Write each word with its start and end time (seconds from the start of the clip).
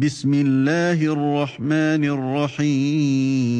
بسم 0.00 0.34
الله 0.34 1.00
الرحمن 1.12 2.04
الرحيم 2.64 3.50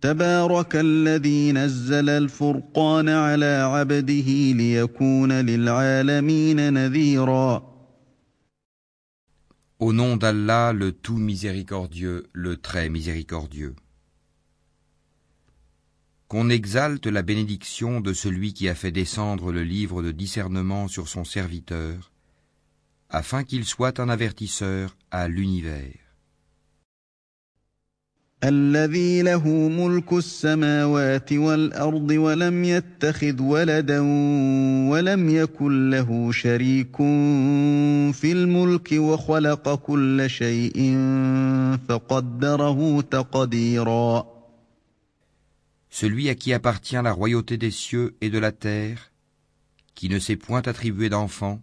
تبارك 0.00 0.76
الذي 0.76 1.52
نزل 1.52 2.08
الفرقان 2.08 3.08
على 3.08 3.62
عبده 3.72 4.52
ليكون 4.52 5.32
للعالمين 5.32 6.72
نذيرا 6.72 7.76
Au 9.78 9.92
nom 9.92 10.16
d'Allah, 10.16 10.72
le 10.72 10.90
tout 10.90 11.18
miséricordieux, 11.18 12.26
le 12.32 12.56
très 12.56 12.88
miséricordieux. 12.88 13.76
Qu'on 16.26 16.48
exalte 16.50 17.06
la 17.06 17.22
bénédiction 17.22 18.00
de 18.00 18.12
celui 18.12 18.54
qui 18.54 18.68
a 18.68 18.74
fait 18.74 18.90
descendre 18.90 19.52
le 19.52 19.62
livre 19.62 20.02
de 20.02 20.10
discernement 20.10 20.88
sur 20.88 21.06
son 21.06 21.22
serviteur, 21.24 22.10
afin 23.10 23.44
qu'il 23.44 23.64
soit 23.64 24.00
un 24.00 24.08
avertisseur 24.08 24.96
à 25.10 25.28
l'univers. 25.28 26.06
الذي 28.44 29.22
له 29.22 29.48
ملك 29.48 30.12
السماوات 30.12 31.32
والأرض 31.32 32.10
ولم 32.10 32.64
يتخذ 32.64 33.42
ولدا 33.42 34.00
ولم 34.90 35.28
يكن 35.28 35.90
له 35.90 36.32
شريك 36.32 36.96
في 38.12 38.32
الملك 38.32 38.92
وخلق 38.92 39.74
كل 39.74 40.30
شيء 40.30 40.96
فقدره 41.88 43.00
تقديرا 43.00 44.36
Celui 45.88 46.28
à 46.28 46.34
qui 46.34 46.52
appartient 46.52 47.00
la 47.02 47.12
royauté 47.12 47.56
des 47.56 47.70
cieux 47.70 48.16
et 48.20 48.28
de 48.28 48.38
la 48.38 48.52
terre, 48.52 49.12
qui 49.94 50.10
ne 50.10 50.18
s'est 50.18 50.36
point 50.36 50.60
attribué 50.66 51.08
d'enfant, 51.08 51.62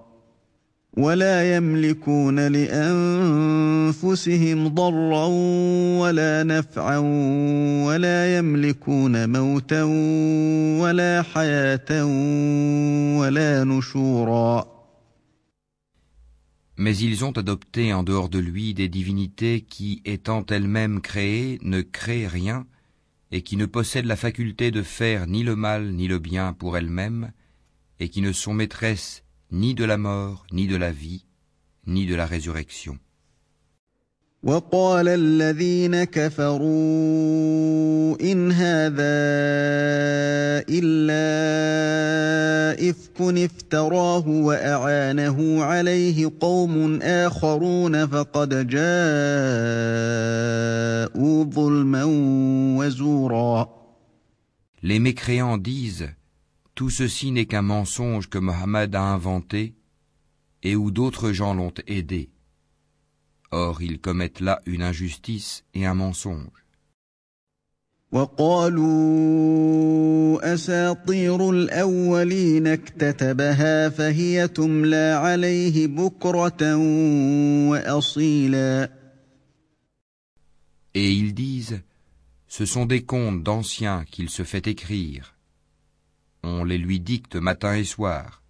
ولا 0.96 1.56
يملكون 1.56 2.48
لانفسهم 2.48 3.98
ضرا 4.68 5.26
ولا 6.00 6.42
نفعا 6.42 6.98
ولا 7.86 8.38
يملكون 8.38 9.28
موتا 9.28 9.82
ولا 10.82 11.22
حياه 11.22 12.04
ولا 13.18 13.64
نشورا 13.64 14.76
Mais 16.78 16.98
ils 16.98 17.24
ont 17.24 17.32
adopté 17.32 17.94
en 17.94 18.02
dehors 18.02 18.28
de 18.28 18.38
lui 18.38 18.74
des 18.74 18.90
divinités 18.90 19.62
qui, 19.62 20.02
étant 20.04 20.44
elles-mêmes 20.44 21.00
créées, 21.00 21.58
ne 21.62 21.80
créent 21.80 22.26
rien 22.26 22.66
et 23.32 23.40
qui 23.40 23.56
ne 23.56 23.64
possèdent 23.64 24.04
la 24.04 24.16
faculté 24.16 24.70
de 24.70 24.82
faire 24.82 25.26
ni 25.26 25.42
le 25.42 25.56
mal 25.56 25.92
ni 25.92 26.06
le 26.06 26.18
bien 26.18 26.52
pour 26.52 26.76
elles-mêmes 26.76 27.32
et 27.98 28.10
qui 28.10 28.20
ne 28.20 28.32
sont 28.32 28.52
maîtresses 28.52 29.19
ni 29.50 29.74
de 29.74 29.84
la 29.84 29.96
mort, 29.96 30.46
ni 30.52 30.66
de 30.66 30.76
la 30.76 30.92
vie, 30.92 31.24
ni 31.86 32.06
de 32.06 32.14
la 32.14 32.26
résurrection. 32.26 32.98
وقال 34.42 35.08
الذين 35.08 36.04
كفروا 36.04 36.66
إن 38.20 38.52
هذا 38.52 39.16
إلا 40.68 41.26
إفك 42.90 43.20
افتراه 43.20 44.28
وأعانه 44.28 45.64
عليه 45.64 46.30
قوم 46.40 47.02
آخرون 47.02 48.06
فقد 48.06 48.66
جاءوا 48.68 48.84
ظلما 51.44 52.04
وزورا 52.78 53.76
Les 54.82 54.98
mécréants 55.00 55.58
disent 55.58 56.08
tout 56.75 56.89
ceci 56.89 57.31
n'est 57.31 57.45
qu'un 57.45 57.61
mensonge 57.61 58.29
que 58.29 58.37
Mohammed 58.37 58.95
a 58.95 59.03
inventé 59.03 59.75
et 60.63 60.75
où 60.75 60.91
d'autres 60.91 61.31
gens 61.31 61.53
l'ont 61.53 61.73
aidé. 61.87 62.29
Or, 63.51 63.81
ils 63.81 63.99
commettent 63.99 64.39
là 64.39 64.61
une 64.65 64.81
injustice 64.81 65.65
et 65.73 65.85
un 65.85 65.93
mensonge. 65.93 66.47
Et 80.93 81.11
ils 81.11 81.33
disent, 81.33 81.81
ce 82.47 82.65
sont 82.65 82.85
des 82.85 83.03
contes 83.03 83.43
d'anciens 83.43 84.03
qu'il 84.11 84.29
se 84.29 84.43
fait 84.43 84.67
écrire 84.67 85.35
on 86.43 86.63
les 86.63 86.77
lui 86.77 86.99
dicte 86.99 87.35
matin 87.35 87.75
et 87.75 87.83
soir. 87.83 88.41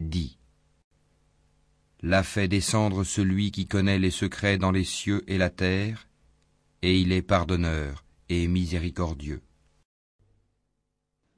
Dis, 0.00 0.38
l'a 2.02 2.22
fait 2.22 2.48
descendre 2.48 3.04
celui 3.04 3.50
qui 3.50 3.66
connaît 3.66 3.98
les 3.98 4.10
secrets 4.10 4.58
dans 4.58 4.70
les 4.70 4.84
cieux 4.84 5.24
et 5.26 5.38
la 5.38 5.50
terre, 5.50 6.06
et 6.82 7.00
il 7.00 7.12
est 7.12 7.22
pardonneur 7.22 8.04
et 8.28 8.46
miséricordieux. 8.46 9.40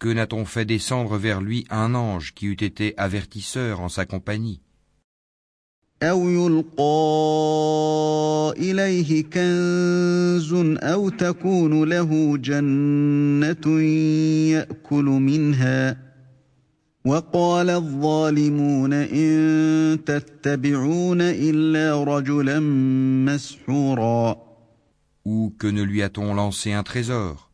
Que 0.00 0.08
n'a-t-on 0.08 0.46
fait 0.46 0.64
descendre 0.64 1.18
vers 1.18 1.42
lui 1.42 1.66
un 1.68 1.94
ange 1.94 2.32
qui 2.34 2.46
eût 2.46 2.52
été 2.52 2.94
avertisseur 2.96 3.80
en 3.80 3.90
sa 3.90 4.06
compagnie? 4.06 4.62
Ou 25.26 25.52
que 25.58 25.66
ne 25.66 25.82
lui 25.82 26.02
a-t-on 26.02 26.32
lancé 26.32 26.72
un 26.72 26.82
trésor? 26.82 27.49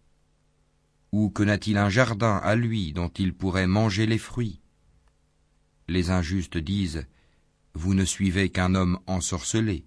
Ou 1.12 1.30
que 1.30 1.42
n'a-t-il 1.42 1.76
un 1.78 1.88
jardin 1.88 2.40
à 2.42 2.54
lui 2.56 2.92
dont 2.92 3.08
il 3.08 3.34
pourrait 3.34 3.66
manger 3.66 4.06
les 4.06 4.18
fruits? 4.18 4.60
Les 5.88 6.10
injustes 6.10 6.58
disent 6.58 7.06
Vous 7.74 7.94
ne 7.94 8.04
suivez 8.04 8.48
qu'un 8.50 8.74
homme 8.74 8.98
ensorcelé. 9.06 9.84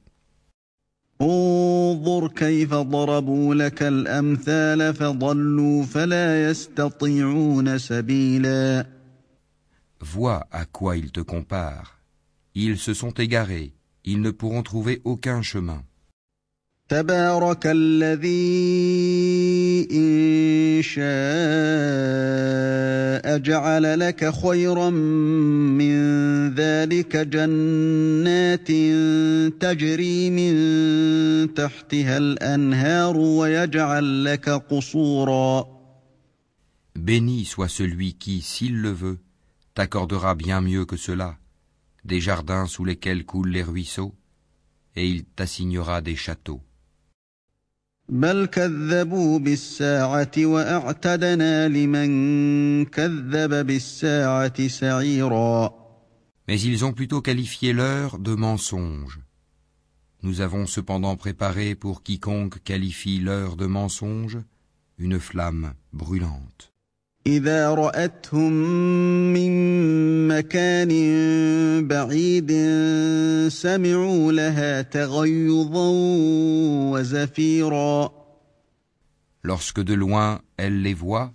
Vois 9.99 10.47
à 10.51 10.65
quoi 10.65 10.95
ils 10.95 11.11
te 11.11 11.19
comparent. 11.19 11.99
Ils 12.55 12.77
se 12.77 12.93
sont 12.93 13.11
égarés, 13.11 13.73
ils 14.05 14.21
ne 14.21 14.31
pourront 14.31 14.63
trouver 14.63 15.01
aucun 15.03 15.41
chemin. 15.41 15.83
تبارك 16.89 17.63
الذي 17.65 18.27
إن 19.91 20.81
شاء 20.81 21.09
جعل 23.37 23.99
لك 23.99 24.33
خيرا 24.33 24.89
من 24.89 25.95
ذلك 26.55 27.17
جنات 27.17 28.67
تجري 29.61 30.29
من 30.29 30.53
تحتها 31.53 32.17
الأنهار 32.17 33.17
ويجعل 33.17 34.25
لك 34.25 34.49
قصورا 34.49 35.79
Béni 36.95 37.45
soit 37.45 37.69
celui 37.69 38.15
qui, 38.15 38.41
s'il 38.41 38.81
le 38.81 38.91
veut, 38.91 39.19
t'accordera 39.73 40.33
bien 40.35 40.59
mieux 40.59 40.85
que 40.85 40.97
cela, 40.97 41.37
des 42.03 42.19
jardins 42.19 42.65
sous 42.65 42.83
lesquels 42.83 43.25
coulent 43.25 43.51
les 43.51 43.63
ruisseaux, 43.63 44.15
et 44.97 45.07
il 45.07 45.23
t'assignera 45.23 46.01
des 46.01 46.17
châteaux. 46.17 46.61
بل 48.08 48.46
كذبوا 48.46 49.38
بالساعة 49.38 50.32
وأعتدنا 50.38 51.68
لمن 51.68 52.84
كذب 52.84 53.66
بالساعة 53.66 54.68
سعيرا 54.68 55.84
Mais 56.46 56.60
ils 56.60 56.84
ont 56.84 56.92
plutôt 56.92 57.22
qualifié 57.22 57.72
l'heure 57.72 58.18
de 58.18 58.34
mensonge. 58.34 59.18
Nous 60.22 60.42
avons 60.42 60.66
cependant 60.66 61.16
préparé 61.16 61.74
pour 61.74 62.02
quiconque 62.02 62.62
qualifie 62.62 63.18
l'heure 63.18 63.56
de 63.56 63.64
mensonge 63.64 64.38
une 64.98 65.18
flamme 65.18 65.72
brûlante. 65.94 66.67
إذا 67.27 67.69
رأتهم 67.69 68.53
من 69.33 69.51
مكان 70.27 70.91
بعيد 71.87 72.51
سمعوا 73.47 74.31
لها 74.31 74.81
تغيظا 74.81 75.89
وزفيرا 76.91 78.11
Lorsque 79.43 79.81
de 79.81 79.93
loin 79.93 80.41
elle 80.57 80.81
les 80.81 80.93
voit, 80.93 81.31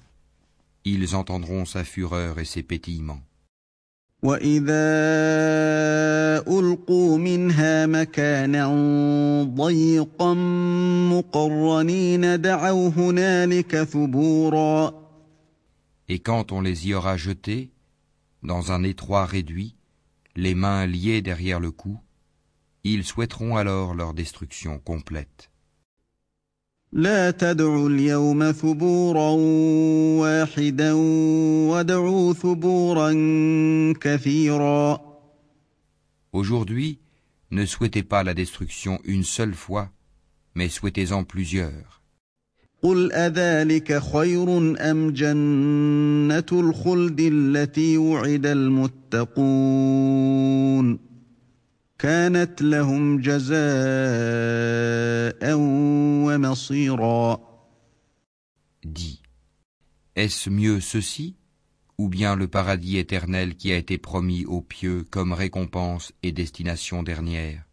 ils 0.84 1.16
entendront 1.16 1.64
sa 1.64 1.84
fureur 1.84 2.38
et 2.38 2.44
ses 2.44 2.62
pétillements. 2.62 3.22
وإذا 4.22 4.84
ألقوا 6.48 7.18
منها 7.18 7.86
مكانا 7.86 8.66
ضيقا 9.56 10.34
مقرنين 11.12 12.40
دعوا 12.40 12.88
هنالك 12.88 13.82
ثبورا 13.82 15.03
Et 16.07 16.19
quand 16.19 16.51
on 16.51 16.61
les 16.61 16.87
y 16.87 16.93
aura 16.93 17.17
jetés, 17.17 17.71
dans 18.43 18.71
un 18.71 18.83
étroit 18.83 19.25
réduit, 19.25 19.75
les 20.35 20.55
mains 20.55 20.85
liées 20.85 21.21
derrière 21.21 21.59
le 21.59 21.71
cou, 21.71 21.99
ils 22.83 23.03
souhaiteront 23.03 23.57
alors 23.57 23.93
leur 23.93 24.13
destruction 24.13 24.79
complète. 24.79 25.49
لا 26.91 27.31
تدعوا 27.31 27.89
اليوم 27.89 28.51
ثبورا 28.51 29.29
واحدا 30.19 30.93
وادعوا 31.69 32.33
ثبورا 32.33 33.13
كثيرا 34.01 35.01
Aujourd'hui, 36.31 36.99
ne 37.51 37.65
souhaitez 37.65 38.03
pas 38.03 38.23
la 38.23 38.33
destruction 38.33 38.99
une 39.03 39.23
seule 39.23 39.53
fois, 39.53 39.91
mais 40.55 40.69
souhaitez-en 40.69 41.23
plusieurs. 41.23 42.01
قل 42.83 43.11
أذلك 43.11 44.01
خير 44.01 44.57
أم 44.91 45.11
جنة 45.11 46.45
الخلد 46.51 47.19
التي 47.19 47.97
وعد 47.97 48.45
المتقون 48.45 49.59
كانت 51.99 52.61
لهم 52.61 53.21
جزاء 53.21 53.59
ومصيرا 56.25 57.49
Dis, 58.85 59.21
est-ce 60.15 60.49
mieux 60.49 60.79
ceci, 60.79 61.35
ou 61.97 62.07
bien 62.07 62.37
le 62.37 62.47
paradis 62.47 62.97
éternel 62.97 63.55
qui 63.55 63.73
a 63.73 63.75
été 63.75 63.97
promis 63.97 64.45
aux 64.45 64.61
pieux 64.61 65.03
comme 65.11 65.33
récompense 65.33 66.13
et 66.23 66.31
destination 66.31 67.03
dernière 67.03 67.65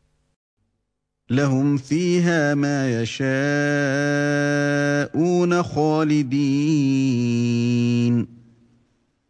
لهم 1.31 1.77
فيها 1.77 2.55
ما 2.55 3.03
يشاءون 3.03 3.23
خالدين 5.63 6.37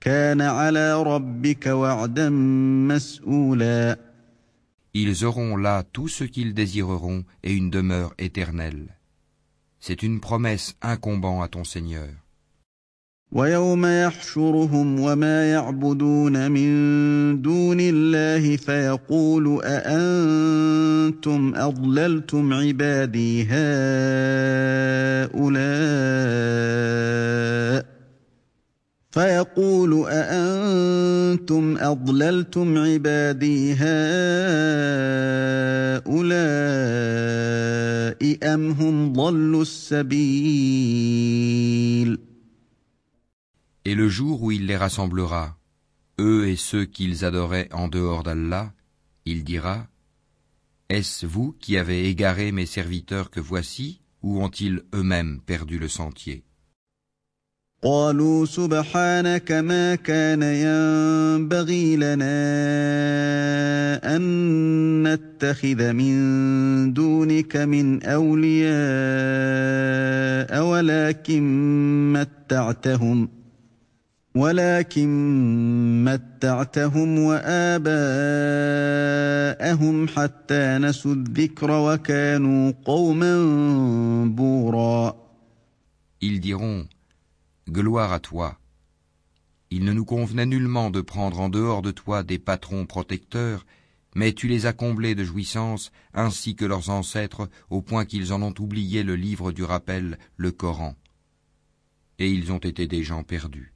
كان 0.00 0.40
على 0.40 1.02
ربك 1.02 1.66
وعدا 1.66 2.30
مسؤولا 2.88 3.98
Ils 4.94 5.24
auront 5.24 5.56
là 5.58 5.82
tout 5.92 6.08
ce 6.08 6.24
qu'ils 6.24 6.54
désireront 6.54 7.24
et 7.42 7.52
une 7.52 7.68
demeure 7.68 8.14
éternelle. 8.18 8.96
C'est 9.78 10.02
une 10.02 10.20
promesse 10.20 10.74
incombant 10.80 11.42
à 11.42 11.48
ton 11.48 11.64
Seigneur. 11.64 12.08
ويوم 13.31 13.85
يحشرهم 13.85 14.99
وما 14.99 15.51
يعبدون 15.51 16.51
من 16.51 17.41
دون 17.41 17.77
الله 17.79 18.55
فيقول 18.57 19.61
أأنتم 19.63 21.53
أضللتم 21.55 22.53
عبادي 22.53 23.43
هؤلاء؟ 23.43 23.71
فيقول 29.11 30.05
أأنتم 30.07 31.77
أضللتم 31.77 32.77
عبادي 32.77 33.73
هؤلاء 33.73 33.91
أم 38.43 38.71
هم 38.71 39.13
ضلوا 39.13 39.61
السبيل؟ 39.61 40.31
Et 43.84 43.94
le 43.94 44.08
jour 44.08 44.42
où 44.42 44.50
il 44.50 44.66
les 44.66 44.76
rassemblera, 44.76 45.56
eux 46.18 46.48
et 46.48 46.56
ceux 46.56 46.84
qu'ils 46.84 47.24
adoraient 47.24 47.68
en 47.72 47.88
dehors 47.88 48.22
d'Allah, 48.22 48.72
il 49.24 49.44
dira 49.44 49.86
Est-ce 50.88 51.26
vous 51.26 51.52
qui 51.60 51.76
avez 51.76 52.08
égaré 52.08 52.52
mes 52.52 52.66
serviteurs 52.66 53.30
que 53.30 53.40
voici, 53.40 54.00
ou 54.22 54.42
ont-ils 54.42 54.82
eux-mêmes 54.94 55.40
perdu 55.40 55.78
le 55.78 55.88
sentier 55.88 56.42
قالوا 57.82 58.46
سبحانك 58.46 59.52
ما 59.52 59.94
كان 59.94 60.42
ينبغي 60.42 61.96
لنا 61.96 62.26
أن 64.16 64.22
نتخذ 65.02 65.92
من 65.92 66.92
دونك 66.92 67.56
من 67.56 68.02
أولياء 68.02 68.66
ولكن 70.64 72.12
متعتهم 72.12 73.28
ولكن 74.36 75.08
متعتهم 76.04 77.18
وآباءهم 77.18 77.96
حتى 80.08 80.78
نسوا 80.78 81.14
الذكر 81.14 81.70
وكانوا 81.70 82.72
قوما 82.84 83.34
بورا 84.24 85.26
Ils 86.20 86.40
diront 86.40 86.86
Gloire 87.68 88.12
à 88.12 88.20
toi. 88.20 88.58
Il 89.70 89.84
ne 89.84 89.92
nous 89.92 90.04
convenait 90.04 90.46
nullement 90.46 90.90
de 90.90 91.00
prendre 91.00 91.40
en 91.40 91.48
dehors 91.48 91.82
de 91.82 91.90
toi 91.90 92.22
des 92.22 92.38
patrons 92.38 92.86
protecteurs, 92.86 93.66
mais 94.14 94.32
tu 94.32 94.48
les 94.48 94.66
as 94.66 94.72
comblés 94.72 95.14
de 95.14 95.24
jouissances, 95.24 95.92
ainsi 96.14 96.54
que 96.56 96.64
leurs 96.64 96.90
ancêtres, 96.90 97.48
au 97.70 97.82
point 97.82 98.04
qu'ils 98.04 98.32
en 98.32 98.42
ont 98.42 98.54
oublié 98.58 99.02
le 99.02 99.16
livre 99.16 99.50
du 99.52 99.64
rappel, 99.64 100.18
le 100.36 100.52
Coran. 100.52 100.94
Et 102.18 102.30
ils 102.30 102.52
ont 102.52 102.58
été 102.58 102.86
des 102.86 103.02
gens 103.02 103.24
perdus. 103.24 103.72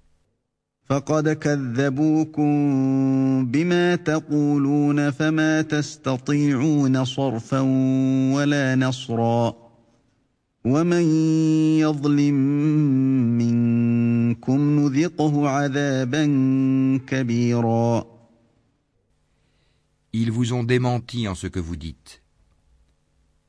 فقد 0.89 1.29
كذبوكم 1.29 2.51
بما 3.45 3.95
تقولون 3.95 5.11
فما 5.11 5.61
تستطيعون 5.61 7.05
صرفا 7.05 7.59
ولا 8.35 8.75
نصرا 8.75 9.55
ومن 10.65 11.01
يظلم 11.79 12.35
منكم 13.37 14.79
نذقه 14.79 15.49
عذابا 15.49 16.25
كبيرا 17.07 18.15
Ils 20.13 20.31
vous 20.31 20.53
ont 20.53 20.63
démenti 20.63 21.27
en 21.27 21.35
ce 21.35 21.47
que 21.47 21.59
vous 21.59 21.75
dites. 21.75 22.21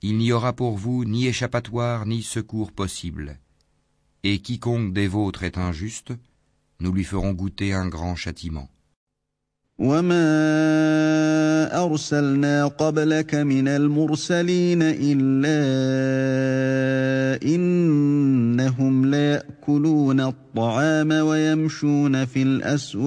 Il 0.02 0.18
n'y 0.18 0.32
aura 0.32 0.52
pour 0.52 0.76
vous 0.76 1.04
ni 1.04 1.26
échappatoire 1.26 2.06
ni 2.06 2.22
secours 2.22 2.72
possible. 2.72 3.38
Et 4.24 4.40
quiconque 4.40 4.92
des 4.92 5.06
vôtres 5.06 5.44
est 5.44 5.58
injuste, 5.58 6.12
nous 6.80 6.92
lui 6.92 7.04
ferons 7.04 7.32
goûter 7.32 7.72
un 7.72 7.88
grand 7.88 8.16
châtiment. 8.16 8.68
وما 9.78 10.24
ارسلنا 11.84 12.66
قبلك 12.66 13.34
من 13.34 13.68
المرسلين 13.68 14.82
الا 14.82 15.58
انهم 17.44 19.10
لياكلون 19.10 20.20
الطعام 20.20 21.10
ويمشون 21.10 22.24
في 22.24 22.42
الاسواق 22.42 23.06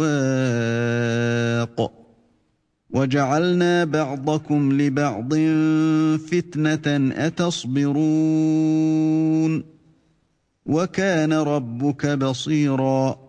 وجعلنا 2.89 3.83
بعضكم 3.83 4.81
لبعض 4.81 5.33
فتنه 6.17 7.13
اتصبرون 7.25 8.43
وكان 10.65 11.33
ربك 11.33 12.05
بصيرا 12.05 13.28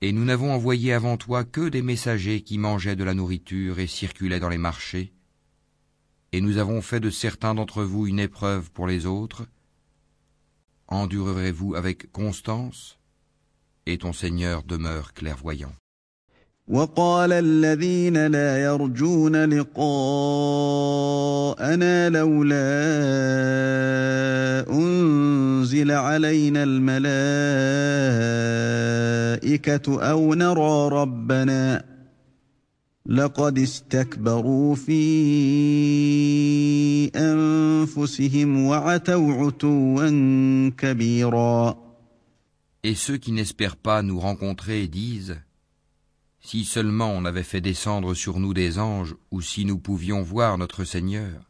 Et 0.00 0.12
nous 0.12 0.24
n'avons 0.24 0.52
envoyé 0.52 0.92
avant 0.92 1.16
toi 1.16 1.44
que 1.44 1.68
des 1.68 1.82
messagers 1.82 2.42
qui 2.42 2.56
mangeaient 2.56 2.96
de 2.96 3.04
la 3.04 3.14
nourriture 3.14 3.80
et 3.80 3.88
circulaient 3.88 4.38
dans 4.38 4.48
les 4.48 4.58
marchés. 4.58 5.12
Et 6.32 6.40
nous 6.40 6.58
avons 6.58 6.82
fait 6.82 7.00
de 7.00 7.10
certains 7.10 7.54
d'entre 7.54 7.82
vous 7.82 8.06
une 8.06 8.20
épreuve 8.20 8.70
pour 8.70 8.86
les 8.86 9.06
autres. 9.06 9.46
Endurerez-vous 10.86 11.74
avec 11.74 12.12
constance? 12.12 12.98
Et 13.86 13.98
ton 13.98 14.12
Seigneur 14.12 14.62
demeure 14.62 15.14
clairvoyant. 15.14 15.72
وقال 16.68 17.32
الذين 17.32 18.26
لا 18.26 18.62
يرجون 18.62 19.44
لقاءنا 19.44 19.78
لولا 22.08 22.68
أنزل 24.70 25.90
علينا 25.90 26.62
الملائكة 26.62 27.22
أو 30.10 30.34
نرى 30.34 30.88
ربنا 30.88 31.84
لقد 33.06 33.58
استكبروا 33.58 34.74
في 34.74 35.00
أنفسهم 37.16 38.66
وعتوا 38.66 39.32
عتوا 39.32 40.08
كبيرا. 40.78 41.76
Et 42.84 42.94
ceux 42.94 43.16
qui 43.16 43.32
n'espèrent 43.32 43.76
pas 43.76 44.02
nous 44.02 44.20
rencontrer 44.20 44.86
disent 44.86 45.36
Si 46.50 46.64
seulement 46.64 47.10
on 47.10 47.26
avait 47.26 47.42
fait 47.42 47.60
descendre 47.60 48.14
sur 48.14 48.40
nous 48.40 48.54
des 48.54 48.78
anges, 48.78 49.14
ou 49.30 49.42
si 49.42 49.66
nous 49.66 49.76
pouvions 49.76 50.22
voir 50.22 50.56
notre 50.56 50.84
Seigneur. 50.84 51.42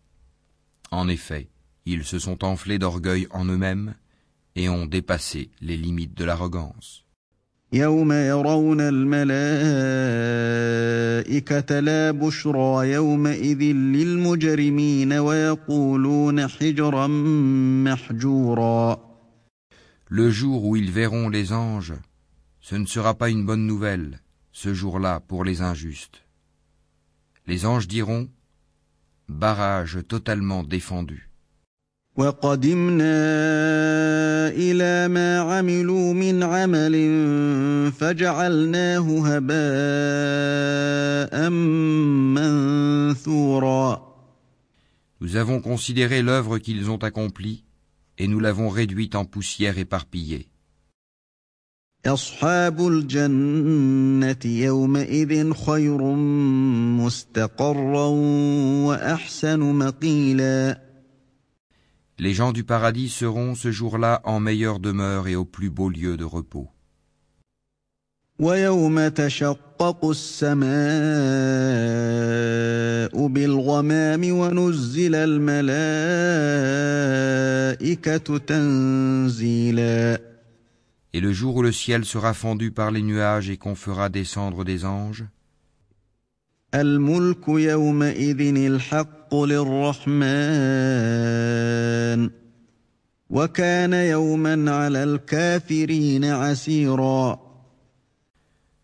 En 0.90 1.06
effet, 1.06 1.50
ils 1.86 2.02
se 2.02 2.18
sont 2.18 2.44
enflés 2.44 2.80
d'orgueil 2.80 3.28
en 3.30 3.44
eux-mêmes 3.44 3.94
et 4.56 4.68
ont 4.68 4.86
dépassé 4.86 5.52
les 5.60 5.76
limites 5.76 6.18
de 6.18 6.24
l'arrogance. 6.24 7.04
Le 20.08 20.30
jour 20.30 20.64
où 20.64 20.74
ils 20.74 20.90
verront 20.90 21.28
les 21.28 21.52
anges, 21.52 21.94
ce 22.60 22.74
ne 22.74 22.86
sera 22.86 23.14
pas 23.14 23.30
une 23.30 23.46
bonne 23.46 23.64
nouvelle 23.64 24.18
ce 24.62 24.74
jour-là 24.74 25.20
pour 25.20 25.44
les 25.44 25.62
injustes. 25.62 26.24
Les 27.46 27.64
anges 27.64 27.86
diront 27.86 28.28
Barrage 29.28 29.98
totalement 30.08 30.64
défendu. 30.64 31.30
Nous 45.20 45.36
avons 45.36 45.60
considéré 45.60 46.22
l'œuvre 46.22 46.58
qu'ils 46.58 46.90
ont 46.90 46.96
accomplie 46.96 47.62
et 48.18 48.26
nous 48.26 48.40
l'avons 48.40 48.68
réduite 48.70 49.14
en 49.14 49.24
poussière 49.24 49.78
éparpillée. 49.78 50.48
Les 62.18 62.34
gens 62.34 62.52
du 62.52 62.64
paradis 62.64 63.08
seront 63.08 63.54
ce 63.54 63.70
jour-là 63.70 64.20
en 64.24 64.40
meilleure 64.40 64.80
demeure 64.80 65.28
et 65.28 65.36
au 65.36 65.44
plus 65.44 65.70
beau 65.70 65.88
lieu 65.88 66.16
de 66.16 66.24
repos. 66.24 66.68
Et 81.12 81.20
le 81.20 81.32
jour 81.32 81.56
où 81.56 81.62
le 81.62 81.72
ciel 81.72 82.04
sera 82.04 82.34
fendu 82.34 82.70
par 82.70 82.90
les 82.90 83.02
nuages 83.02 83.50
et 83.50 83.56
qu'on 83.56 83.74
fera 83.74 84.08
descendre 84.08 84.64
des 84.64 84.84
anges, 84.84 85.24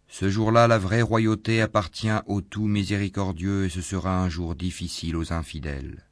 ce 0.09 0.31
jour-là, 0.31 0.69
la 0.69 0.79
vraie 0.79 1.03
royauté 1.03 1.61
appartient 1.61 2.09
au 2.27 2.41
tout 2.41 2.69
miséricordieux 2.69 3.65
et 3.65 3.69
ce 3.69 3.81
sera 3.81 4.23
un 4.23 4.29
jour 4.29 4.55
difficile 4.55 5.17
aux 5.17 5.33
infidèles. 5.33 6.05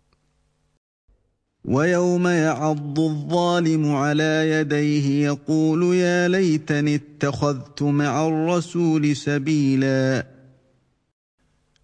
ويوم 1.65 2.27
يعض 2.27 2.99
الظالم 2.99 3.95
على 3.95 4.49
يديه 4.51 5.25
يقول 5.25 5.95
يا 5.95 6.27
ليتني 6.27 6.95
اتخذت 6.95 7.83
مع 7.83 8.27
الرسول 8.27 9.15
سبيلا 9.15 10.27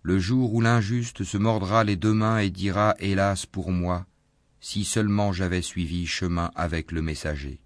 Le 0.06 0.20
jour 0.20 0.54
où 0.54 0.60
l'injuste 0.62 1.24
se 1.24 1.38
mordra 1.38 1.84
les 1.86 1.96
deux 1.96 2.14
mains 2.14 2.40
et 2.40 2.50
dira 2.50 2.94
Hélas 3.00 3.46
pour 3.46 3.72
moi, 3.72 4.06
si 4.60 4.84
seulement 4.84 5.32
j'avais 5.32 5.62
suivi 5.62 6.06
chemin 6.06 6.52
avec 6.56 6.92
le 6.92 7.02
messager. 7.02 7.60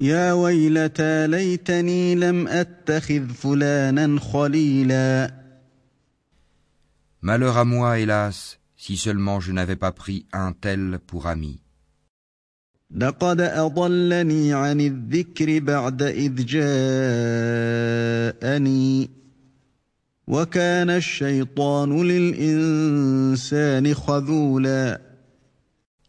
يا 0.00 0.32
ويلتى 0.32 1.26
ليتني 1.26 2.14
لم 2.14 2.48
أتخذ 2.48 3.28
فلانا 3.28 4.20
خليلا 4.20 5.30
Malheur 7.22 7.56
à 7.56 7.64
moi, 7.64 7.98
hélas, 7.98 8.59
si 8.81 8.97
seulement 8.97 9.39
je 9.39 9.51
n'avais 9.51 9.75
pas 9.75 9.91
pris 9.91 10.25
un 10.33 10.53
tel 10.53 10.97
pour 11.05 11.27
ami. 11.27 11.61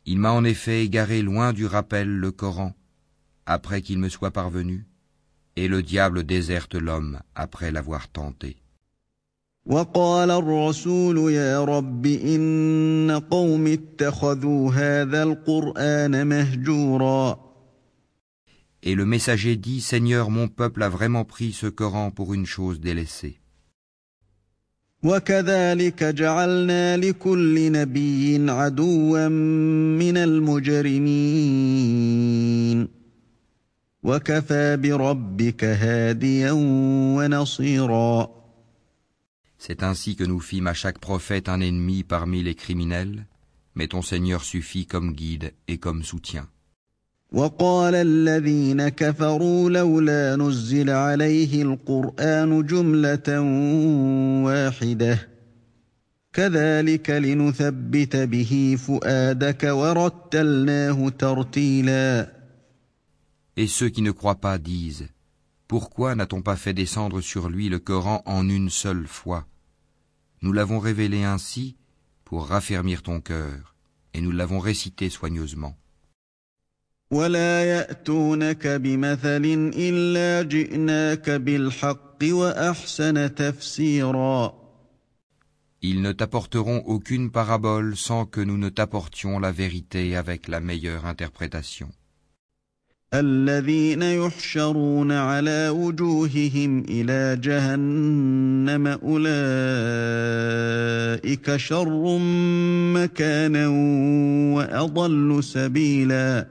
Il 0.07 0.19
m'a 0.19 0.33
en 0.33 0.45
effet 0.45 0.83
égaré 0.83 1.21
loin 1.21 1.53
du 1.53 1.67
rappel 1.67 2.09
le 2.09 2.33
Coran, 2.33 2.73
après 3.45 3.83
qu'il 3.83 3.99
me 3.99 4.09
soit 4.09 4.31
parvenu, 4.31 4.87
et 5.57 5.69
le 5.69 5.83
diable 5.83 6.25
déserte 6.25 6.75
l'homme 6.75 7.21
après 7.35 7.71
l'avoir 7.71 8.09
tenté. 8.09 8.62
وقال 9.67 10.31
الرسول 10.31 11.33
يا 11.33 11.65
رب 11.65 12.07
إن 12.07 13.21
قوم 13.31 13.67
اتخذوا 13.67 14.73
هذا 14.73 15.23
القرآن 15.23 16.27
مهجورا. 16.27 17.39
Et 18.83 18.97
le 18.97 19.05
messager 19.07 19.55
dit, 19.57 19.81
Seigneur, 19.81 20.29
mon 20.31 20.49
peuple 20.49 20.83
a 20.83 20.89
vraiment 20.89 21.25
pris 21.25 21.53
ce 21.53 21.69
Coran 21.69 22.11
pour 22.11 22.35
une 22.35 22.47
chose 22.47 22.81
délaissée. 22.81 23.39
وكذلك 25.05 26.05
جعلنا 26.05 26.97
لكل 26.97 27.73
نبي 27.73 28.51
عدوا 28.51 29.29
من 29.29 30.17
المجرمين. 30.17 31.63
وكفى 34.03 34.77
بربك 34.77 35.65
هاديا 35.65 36.53
ونصيرا. 37.17 38.42
C'est 39.65 39.85
ainsi 39.85 40.17
que 40.17 40.25
nous 40.25 40.41
fîmes 40.41 40.67
à 40.67 40.75
chaque 40.75 40.99
prophète 40.99 41.49
un 41.49 41.61
ennemi 41.61 42.03
parmi 42.03 42.43
les 42.43 42.57
criminels, 42.57 43.27
mais 43.77 43.87
ton 43.87 44.03
Seigneur 44.03 44.43
suffit 44.43 44.87
comme 44.87 45.13
guide 45.13 45.53
et 45.69 45.79
comme 45.79 46.03
soutien. 46.03 46.49
Et 63.57 63.69
ceux 63.69 63.91
qui 63.91 64.03
ne 64.03 64.11
croient 64.11 64.41
pas 64.41 64.59
disent 64.59 65.07
Pourquoi 65.69 66.17
n'a-t-on 66.17 66.43
pas 66.43 66.57
fait 66.57 66.75
descendre 66.75 67.21
sur 67.21 67.49
lui 67.49 67.69
le 67.69 67.79
Coran 67.79 68.25
en 68.27 68.49
une 68.49 68.69
seule 68.69 69.07
fois? 69.07 69.47
Nous 70.43 70.53
l'avons 70.53 70.81
révélé 70.81 71.23
ainsi 71.25 71.77
pour 72.25 72.47
raffermir 72.47 73.03
ton 73.03 73.21
cœur, 73.21 73.75
et 74.15 74.21
nous 74.21 74.33
l'avons 74.33 74.59
récité 74.59 75.09
soigneusement. 75.09 75.77
Ils 85.85 86.01
ne 86.01 86.13
t'apporteront 86.13 86.83
aucune 86.87 87.31
parabole 87.31 87.97
sans 87.97 88.25
que 88.25 88.41
nous 88.41 88.57
ne 88.57 88.69
t'apportions 88.69 89.39
la 89.39 89.53
vérité 89.53 90.17
avec 90.17 90.49
la 90.49 90.61
meilleure 90.61 91.07
interprétation. 91.07 91.91
الذين 93.14 94.02
يحشرون 94.02 95.12
على 95.12 95.70
وجوههم 95.70 96.84
إلى 96.90 97.42
جهنم 97.42 98.88
أولئك 98.88 99.28
شر 101.58 102.18
مكانا 102.94 103.68
وأضل 104.56 105.44
سبيلا 105.44 106.48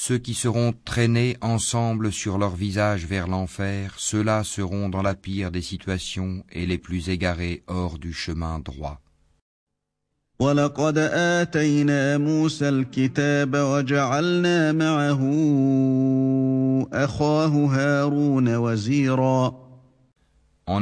Ceux 0.00 0.18
qui 0.18 0.34
seront 0.34 0.72
traînés 0.84 1.36
ensemble 1.40 2.12
sur 2.12 2.38
leur 2.38 2.54
visage 2.54 3.04
vers 3.04 3.26
l'enfer, 3.26 3.94
ceux-là 3.96 4.44
seront 4.44 4.88
dans 4.88 5.02
la 5.02 5.16
pire 5.16 5.50
des 5.50 5.60
situations 5.60 6.44
et 6.52 6.66
les 6.66 6.78
plus 6.78 7.08
égarés 7.08 7.64
hors 7.66 7.98
du 7.98 8.12
chemin 8.12 8.60
droit. 8.60 9.00
En 10.39 10.57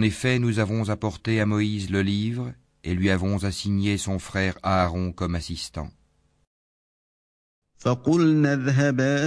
effet, 0.02 0.40
nous 0.40 0.60
avons 0.60 0.90
apporté 0.90 1.42
à 1.42 1.46
Moïse 1.46 1.90
le 1.90 2.02
livre 2.02 2.54
et 2.84 2.94
lui 2.94 3.10
avons 3.10 3.44
assigné 3.44 3.98
son 3.98 4.20
frère 4.20 4.58
Aaron 4.64 5.12
comme 5.12 5.36
assistant. 5.36 5.90
فقلنا 7.82 8.54
اذهبا 8.54 9.18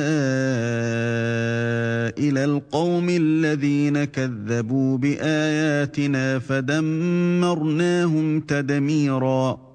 إلى 2.19 2.45
القوم 2.45 3.07
الذين 3.09 4.04
كذبوا 4.04 4.99
بآياتنا 4.99 6.38
فدمرناهم 6.38 8.40
تدميرا 8.40 9.74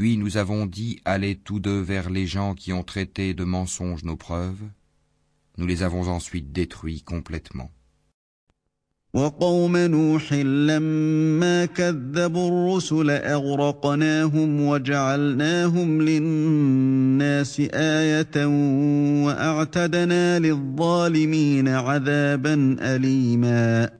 Puis 0.00 0.18
nous 0.18 0.36
avons 0.36 0.66
dit 0.66 1.00
allez 1.04 1.36
tous 1.36 1.58
deux 1.58 1.80
vers 1.80 2.10
les 2.10 2.26
gens 2.26 2.54
qui 2.54 2.72
ont 2.72 2.82
traité 2.82 3.34
de 3.34 3.44
mensonges 3.44 4.04
nos 4.04 4.16
preuves. 4.16 4.62
Nous 5.56 5.66
les 5.66 5.82
avons 5.82 6.08
ensuite 6.08 6.52
détruits 6.52 7.02
complètement. 7.02 7.70
وقوم 9.14 9.76
نوح 9.76 10.32
لما 10.32 11.64
كذبوا 11.64 12.48
الرسل 12.48 13.10
اغرقناهم 13.10 14.60
وجعلناهم 14.60 16.02
للناس 16.02 17.60
ايه 17.60 18.46
واعتدنا 19.24 20.38
للظالمين 20.38 21.68
عذابا 21.68 22.76
اليما 22.80 23.90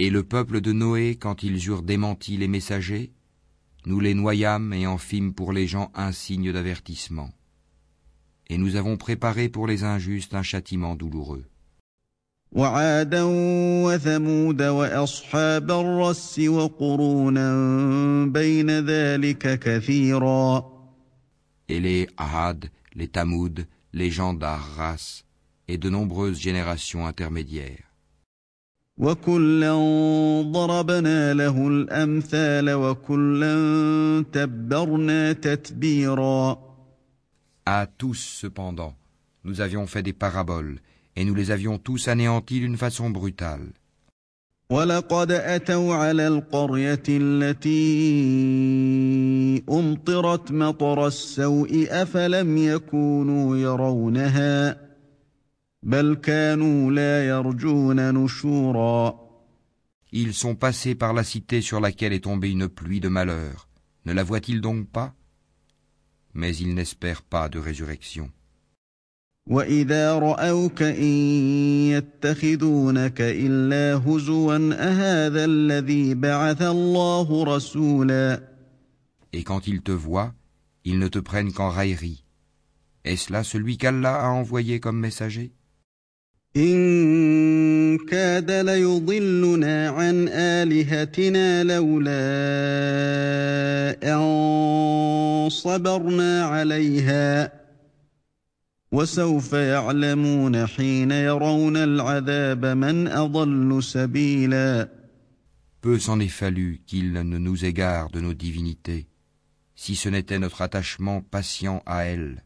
Et 0.00 0.10
le 0.10 0.22
peuple 0.22 0.60
de 0.60 0.72
Noé, 0.72 1.16
quand 1.16 1.42
ils 1.42 1.66
eurent 1.66 1.82
démenti 1.82 2.36
les 2.36 2.46
messagers, 2.46 3.10
nous 3.86 4.00
les 4.00 4.14
noyâmes 4.14 4.72
et 4.72 4.86
en 4.86 4.98
fîmes 4.98 5.32
pour 5.32 5.52
les 5.52 5.66
gens 5.66 5.90
un 5.94 6.12
signe 6.12 6.52
d'avertissement. 6.52 7.30
Et 8.50 8.58
nous 8.58 8.76
avons 8.76 8.96
préparé 8.96 9.48
pour 9.48 9.66
les 9.66 9.84
injustes 9.84 10.34
un 10.34 10.42
châtiment 10.42 10.94
douloureux. 10.94 11.44
وعادا 12.52 13.22
وثمود 13.84 14.62
واصحاب 14.62 15.70
الرس 15.70 16.38
وقرونا 16.38 17.50
بين 18.26 18.70
ذلك 18.70 19.58
كثيرا 19.58 20.78
Et 21.68 21.80
les 21.80 22.08
Ahad, 22.16 22.70
les 22.94 23.08
Tamoud, 23.08 23.66
les 23.92 24.10
gens 24.10 24.32
d'Arras 24.32 25.24
et 25.68 25.76
de 25.76 25.90
nombreuses 25.90 26.40
générations 26.40 27.06
intermédiaires. 27.06 27.84
وكلا 29.03 29.73
ضربنا 30.51 31.33
له 31.33 31.67
الأمثال 31.67 32.73
وكلا 32.73 33.55
تبرنا 34.33 35.31
تتبيرا 35.33 36.57
À 37.65 37.85
tous 37.97 38.19
cependant, 38.41 38.93
nous 39.43 39.61
avions 39.61 39.87
fait 39.87 40.03
des 40.03 40.13
paraboles 40.13 40.79
et 41.15 41.25
nous 41.25 41.35
les 41.35 41.51
avions 41.51 41.77
tous 41.77 42.07
anéantis 42.07 42.59
d'une 42.59 42.77
façon 42.77 43.09
brutale. 43.09 43.73
ولقد 44.69 45.31
أتوا 45.31 45.95
على 45.95 46.27
القرية 46.27 47.03
التي 47.09 47.73
أمطرت 49.69 50.51
مطر 50.51 51.07
السوء 51.07 51.87
أفلم 51.89 52.57
يكونوا 52.57 53.57
يرونها 53.57 54.82
Ils 60.13 60.33
sont 60.33 60.55
passés 60.55 60.95
par 60.95 61.13
la 61.13 61.25
cité 61.25 61.61
sur 61.61 61.81
laquelle 61.81 62.13
est 62.13 62.23
tombée 62.23 62.51
une 62.51 62.69
pluie 62.69 63.01
de 63.01 63.09
malheur. 63.09 63.67
Ne 64.05 64.13
la 64.13 64.23
voient-ils 64.23 64.61
donc 64.61 64.87
pas? 64.87 65.13
Mais 66.33 66.55
ils 66.55 66.73
n'espèrent 66.73 67.21
pas 67.21 67.49
de 67.49 67.59
résurrection. 67.59 68.31
Et 69.45 69.85
quand 79.43 79.67
ils 79.67 79.81
te 79.81 79.91
voient, 79.91 80.33
ils 80.85 80.99
ne 80.99 81.07
te 81.09 81.19
prennent 81.19 81.51
qu'en 81.51 81.69
raillerie. 81.69 82.23
Est-ce 83.03 83.33
là 83.33 83.43
celui 83.43 83.77
qu'Allah 83.77 84.23
a 84.23 84.29
envoyé 84.29 84.79
comme 84.79 84.97
messager? 84.97 85.51
إن 86.58 87.98
كاد 87.98 88.50
ليضلنا 88.50 89.88
عن 89.88 90.28
آلهتنا 90.28 91.64
لولا 91.64 92.18
أن 94.14 95.48
صبرنا 95.50 96.44
عليها 96.44 97.58
Peu 98.90 99.06
s'en 105.98 106.20
est 106.20 106.28
fallu 106.28 106.80
qu'il 106.86 107.12
ne 107.12 107.22
nous 107.22 107.64
égare 107.66 108.08
de 108.08 108.20
nos 108.20 108.32
divinités, 108.32 109.06
si 109.76 109.94
ce 109.94 110.08
n'était 110.08 110.38
notre 110.38 110.62
attachement 110.62 111.20
patient 111.20 111.82
à 111.84 112.04
elles. 112.04 112.42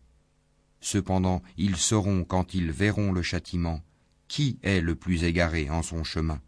Cependant, 0.81 1.43
ils 1.57 1.77
sauront 1.77 2.25
quand 2.25 2.55
ils 2.55 2.73
verront 2.73 3.13
le 3.13 3.23
châtiment, 3.23 3.81
qui 4.28 4.60
est 4.64 4.82
le 4.82 4.96
plus 4.96 5.24
égaré 5.24 5.70
en 5.70 5.82
son 5.82 6.04
chemin? 6.04 6.40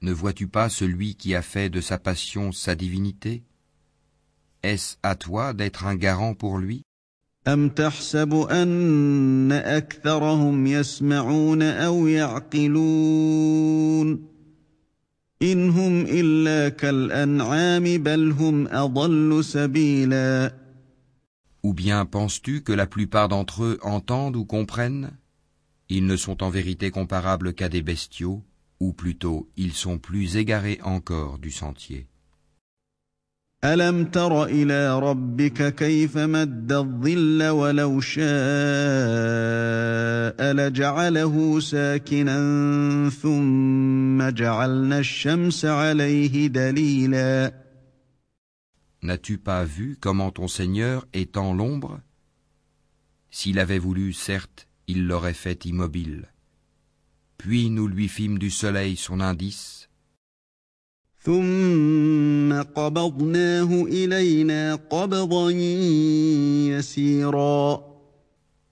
Ne 0.00 0.12
vois-tu 0.12 0.46
pas 0.48 0.68
celui 0.68 1.14
qui 1.14 1.34
a 1.34 1.42
fait 1.42 1.70
de 1.70 1.80
sa 1.80 1.98
passion 1.98 2.52
sa 2.52 2.74
divinité? 2.74 3.42
Est-ce 4.62 4.96
à 5.02 5.14
toi 5.14 5.52
d'être 5.54 5.86
un 5.86 5.96
garant 5.96 6.34
pour 6.34 6.58
lui? 6.58 6.82
Ou 15.40 15.54
bien 21.74 22.06
penses-tu 22.06 22.62
que 22.62 22.72
la 22.72 22.86
plupart 22.88 23.28
d'entre 23.28 23.62
eux 23.62 23.78
entendent 23.82 24.34
ou 24.34 24.44
comprennent? 24.44 25.12
Ils 25.88 26.06
ne 26.06 26.16
sont 26.16 26.42
en 26.42 26.50
vérité 26.50 26.90
comparables 26.90 27.54
qu'à 27.54 27.68
des 27.68 27.82
bestiaux 27.82 28.42
ou 28.80 28.92
plutôt 28.92 29.48
ils 29.56 29.74
sont 29.74 29.98
plus 29.98 30.36
égarés 30.36 30.80
encore 30.82 31.38
du 31.38 31.52
sentier. 31.52 32.08
ألم 33.63 34.05
تر 34.05 34.45
إلى 34.45 34.99
ربك 34.99 35.75
كيف 35.75 36.17
مد 36.17 36.71
الظل 36.71 37.43
ولو 37.43 38.01
شاء 38.01 38.23
لجعله 40.53 41.59
ساكنا 41.59 42.39
ثم 43.09 44.29
جعلنا 44.29 44.99
الشمس 44.99 45.65
عليه 45.65 46.47
دليلا 46.47 47.63
N'as-tu 49.03 49.37
pas 49.37 49.65
vu 49.65 49.97
comment 49.99 50.31
ton 50.31 50.47
Seigneur 50.47 51.05
étend 51.13 51.53
l'ombre 51.53 51.99
S'il 53.31 53.59
avait 53.59 53.79
voulu, 53.79 54.13
certes, 54.13 54.67
il 54.87 55.07
l'aurait 55.07 55.33
fait 55.33 55.65
immobile. 55.65 56.31
Puis 57.37 57.69
nous 57.69 57.87
lui 57.87 58.07
fîmes 58.07 58.39
du 58.39 58.49
soleil 58.49 58.95
son 58.95 59.19
indice. 59.19 59.76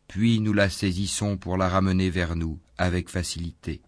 puis 0.08 0.40
nous 0.40 0.52
la 0.52 0.70
saisissons 0.70 1.36
pour 1.36 1.56
la 1.56 1.68
ramener 1.68 2.10
vers 2.10 2.36
nous 2.36 2.58
avec 2.78 3.08
facilité. 3.08 3.82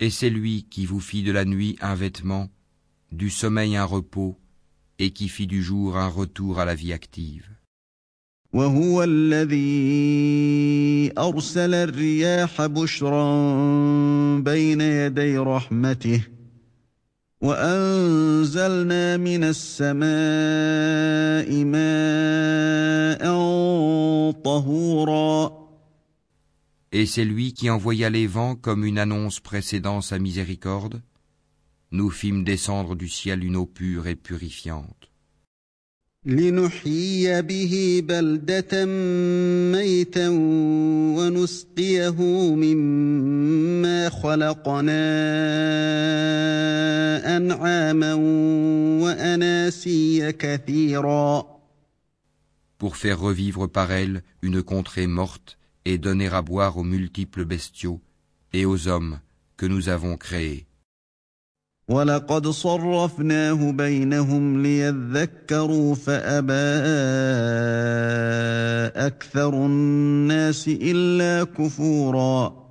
Et 0.00 0.10
c'est 0.10 0.30
lui 0.30 0.66
qui 0.70 0.86
vous 0.86 1.00
fit 1.00 1.22
de 1.22 1.32
la 1.32 1.44
nuit 1.44 1.76
un 1.80 1.94
vêtement, 1.94 2.48
du 3.12 3.30
sommeil 3.30 3.76
un 3.76 3.84
repos, 3.84 4.38
et 4.97 5.11
qui 5.11 5.29
fit 5.29 5.47
du 5.47 5.63
jour 5.63 5.97
un 5.97 6.07
retour 6.07 6.59
à 6.59 6.65
la 6.65 6.75
vie 6.75 6.93
active. 6.93 7.49
وأنزلنا 17.41 19.17
من 19.17 19.43
السماء 19.43 20.03
ماء 21.63 23.23
طهورا 24.43 25.59
Et 26.91 27.05
c'est 27.05 27.23
lui 27.23 27.53
qui 27.53 27.69
envoya 27.69 28.09
les 28.09 28.25
vents 28.27 28.55
comme 28.55 28.83
une 28.83 28.97
annonce 28.97 29.39
précédant 29.39 30.01
sa 30.01 30.19
miséricorde. 30.19 31.01
Nous 31.93 32.11
fîmes 32.11 32.43
descendre 32.43 32.95
du 32.95 33.09
ciel 33.09 33.43
une 33.43 33.55
eau 33.55 33.65
pure 33.65 34.07
et 34.07 34.15
purifiante. 34.15 35.09
لنحيي 36.25 37.41
به 37.41 38.03
بلدة 38.03 38.85
ميتا 39.71 40.29
ونسقيه 41.17 42.21
مما 42.55 44.09
خلقنا 44.09 44.97
أنعاما 47.37 48.13
وأناسيا 49.03 50.31
كثيرا 50.31 51.59
Pour 52.77 52.95
faire 52.95 53.19
revivre 53.19 53.67
par 53.67 53.91
elle 53.91 54.23
une 54.41 54.63
contrée 54.63 55.07
morte 55.07 55.57
et 55.85 55.97
donner 55.97 56.27
à 56.27 56.41
boire 56.41 56.77
aux 56.77 56.83
multiples 56.83 57.45
bestiaux 57.45 58.01
et 58.53 58.65
aux 58.65 58.87
hommes 58.87 59.19
que 59.57 59.65
nous 59.65 59.89
avons 59.89 60.15
créés. 60.17 60.65
ولقد 61.88 62.48
صرفناه 62.48 63.72
بينهم 63.72 64.62
ليذكروا 64.62 65.94
فأبى 65.94 66.52
أكثر 69.06 69.54
الناس 69.66 70.68
إلا 70.68 71.44
كفورا 71.44 72.64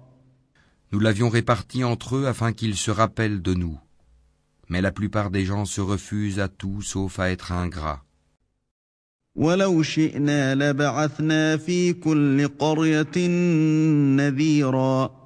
Nous 0.91 0.99
l'avions 0.99 1.29
réparti 1.29 1.83
entre 1.83 2.17
eux 2.17 2.27
afin 2.27 2.53
qu'ils 2.53 2.75
se 2.75 2.91
rappellent 2.91 3.41
de 3.41 3.55
nous. 3.55 3.79
Mais 4.69 4.79
la 4.81 4.91
plupart 4.91 5.31
des 5.31 5.43
gens 5.43 5.65
se 5.65 5.81
refusent 5.81 6.39
à 6.39 6.47
tout 6.47 6.81
sauf 6.81 7.19
à 7.19 7.31
être 7.31 7.51
ingrats. 7.51 8.03
ولو 9.35 9.83
شئنا 9.83 10.55
لبعثنا 10.55 11.57
في 11.57 11.93
كل 11.93 12.47
قرية 12.47 13.27
نذيرا 14.17 15.22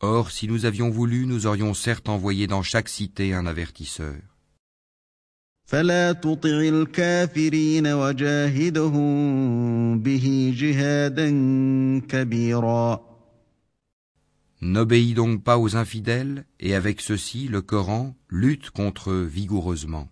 Or, 0.00 0.30
si 0.30 0.48
nous 0.48 0.66
avions 0.66 0.90
voulu, 0.90 1.26
nous 1.26 1.46
aurions 1.46 1.74
certes 1.74 2.08
envoyé 2.08 2.46
dans 2.46 2.62
chaque 2.62 2.88
cité 2.88 3.34
un 3.34 3.46
avertisseur. 3.46 4.16
فلا 5.66 6.12
تطع 6.12 6.60
الكافرين 6.60 7.86
وجاهدهم 7.86 9.08
به 10.02 10.54
جهادا 10.56 11.30
كبيرا 12.08 13.14
N'obéis 14.60 15.12
donc 15.12 15.42
pas 15.42 15.58
aux 15.58 15.76
infidèles, 15.76 16.46
et 16.58 16.74
avec 16.74 17.02
ceci, 17.02 17.48
le 17.48 17.60
Coran 17.60 18.16
lutte 18.30 18.70
contre 18.70 19.10
eux 19.10 19.24
vigoureusement. 19.24 20.08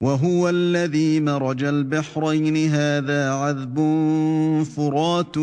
وهو 0.00 0.48
الذي 0.48 1.20
مرج 1.20 1.64
البحرين 1.64 2.70
هذا 2.70 3.30
عذب 3.30 3.76
فرات 4.76 5.36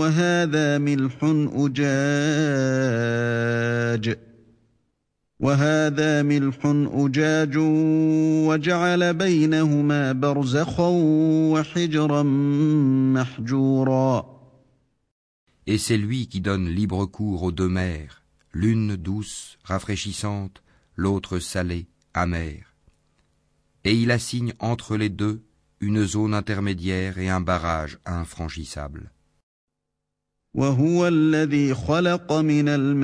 وهذا 0.00 0.78
ملح 0.78 1.16
أجاج 1.54 1.88
وهذا 5.40 6.22
ملح 6.22 6.58
أجاج 6.94 7.56
وجعل 8.48 9.14
بينهما 9.14 10.12
برزخا 10.12 10.88
وحجرا 11.52 12.22
محجورا 13.12 14.38
Et 15.66 15.76
c'est 15.76 15.98
lui 15.98 16.28
qui 16.28 16.40
donne 16.40 16.68
libre 16.68 17.04
cours 17.04 17.42
aux 17.42 17.52
deux 17.52 17.68
mers, 17.68 18.22
l'une 18.54 18.96
douce, 18.96 19.58
rafraîchissante, 19.64 20.62
l'autre 20.96 21.38
salée, 21.40 21.88
amère. 22.14 22.67
Et 23.87 23.95
il 23.95 24.11
assigne 24.11 24.53
entre 24.59 24.95
les 24.97 25.09
deux 25.09 25.43
une 25.81 26.05
zone 26.05 26.33
intermédiaire 26.33 27.17
et 27.17 27.29
un 27.29 27.41
barrage 27.41 27.99
infranchissable. 28.05 29.11
وهو 30.53 31.07
الذي 31.07 31.73
خلق 31.73 32.33
من 32.33 32.69
الماء 32.69 33.03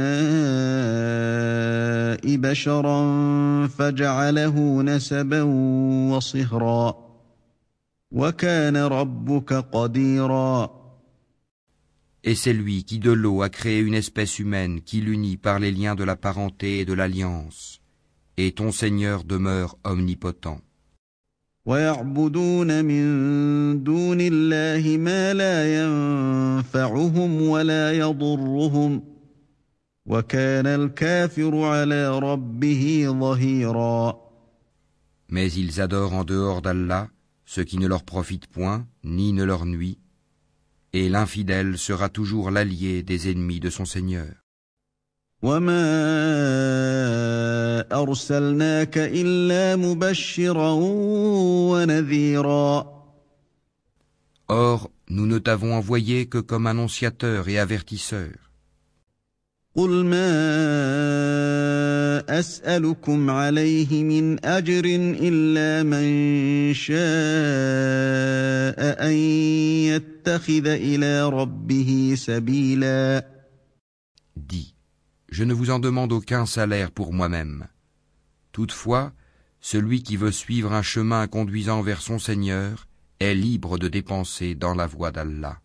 بشرا 2.35 3.67
فجعله 3.67 4.81
نسبا 4.83 5.41
وصهرا 6.11 7.09
وكان 8.11 8.77
ربك 8.77 9.53
قديرا 9.53 10.79
Et 12.21 12.35
c'est 12.35 12.53
lui 12.53 12.83
qui 12.83 12.99
de 12.99 13.11
l'eau 13.11 13.41
a 13.41 13.49
créé 13.49 13.79
une 13.79 13.93
espèce 13.93 14.39
humaine 14.39 14.81
qui 14.81 15.01
l'unit 15.01 15.37
par 15.37 15.57
les 15.57 15.71
liens 15.71 15.95
de 15.95 16.03
la 16.03 16.17
parenté 16.17 16.79
et 16.79 16.85
de 16.85 16.93
l'alliance. 16.93 17.81
Et 18.37 18.51
ton 18.51 18.71
Seigneur 18.71 19.23
demeure 19.23 19.77
omnipotent. 19.85 20.61
ويعبدون 21.69 22.85
من 22.85 23.03
دون 23.83 24.17
الله 24.21 24.97
ما 24.97 25.33
لا 25.33 25.57
ينفعهم 25.77 27.41
ولا 27.41 27.93
يضرهم 27.93 29.03
وكان 30.05 30.67
الكافر 30.67 31.61
على 31.61 32.19
ربه 32.19 33.05
ظهيرا 33.07 34.29
Mais 35.31 35.53
ils 35.53 35.79
adorent 35.79 36.15
en 36.15 36.23
dehors 36.23 36.63
d'Allah 36.63 37.07
ce 37.45 37.61
qui 37.61 37.77
ne 37.77 37.87
leur 37.87 38.03
profite 38.03 38.47
point 38.47 38.87
ni 39.03 39.31
ne 39.31 39.43
leur 39.43 39.67
nuit, 39.67 39.99
et 40.93 41.07
l'infidèle 41.07 41.77
sera 41.77 42.09
toujours 42.09 42.49
l'allié 42.49 43.03
des 43.03 43.29
ennemis 43.29 43.59
de 43.59 43.69
son 43.69 43.85
Seigneur. 43.85 44.33
وما 45.42 45.84
أرسلناك 47.92 48.98
إلا 48.98 49.76
مبشرا 49.76 50.72
ونذيرا 51.70 52.94
Or, 54.46 54.90
nous 55.08 55.26
ne 55.26 55.38
t'avons 55.38 55.74
envoyé 55.74 56.26
que 56.26 56.36
comme 56.38 56.66
annonciateur 56.66 57.48
et 57.48 57.58
avertisseur. 57.58 58.44
قل 59.76 60.04
ما 60.04 60.30
أسألكم 62.38 63.30
عليه 63.30 64.04
من 64.04 64.44
أجر 64.44 64.84
إلا 65.20 65.82
من 65.82 66.74
شاء 66.74 66.94
أن 69.08 69.12
يتخذ 69.90 70.66
إلى 70.66 71.28
ربه 71.28 72.14
سبيلا 72.16 73.33
je 75.34 75.42
ne 75.42 75.52
vous 75.52 75.70
en 75.70 75.80
demande 75.80 76.12
aucun 76.12 76.46
salaire 76.46 76.92
pour 76.92 77.12
moi-même. 77.12 77.66
Toutefois, 78.52 79.12
celui 79.60 80.04
qui 80.04 80.16
veut 80.16 80.30
suivre 80.30 80.72
un 80.72 80.82
chemin 80.82 81.26
conduisant 81.26 81.82
vers 81.82 82.02
son 82.02 82.20
Seigneur 82.20 82.86
est 83.18 83.34
libre 83.34 83.76
de 83.76 83.88
dépenser 83.88 84.54
dans 84.54 84.74
la 84.74 84.86
voie 84.86 85.10
d'Allah. 85.10 85.60